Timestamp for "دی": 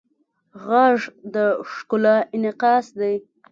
2.99-3.15